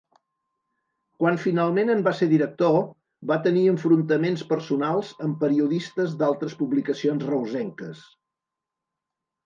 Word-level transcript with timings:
Quan 1.23 1.35
finalment 1.43 1.91
en 1.95 2.01
va 2.07 2.13
ser 2.21 2.29
director, 2.31 2.79
va 3.33 3.39
tenir 3.49 3.67
enfrontaments 3.75 4.47
personals 4.55 5.15
amb 5.29 5.41
periodistes 5.47 6.19
d'altres 6.25 6.61
publicacions 6.65 7.31
reusenques. 7.33 8.07